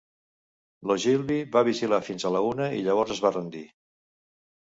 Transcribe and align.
L'Ogilvy 0.91 1.37
va 1.55 1.63
vigilar 1.67 1.99
fins 2.07 2.25
a 2.29 2.33
la 2.37 2.41
una 2.53 2.69
i 2.77 2.81
llavors 2.87 3.13
es 3.17 3.23
va 3.27 3.33
rendir. 3.37 3.65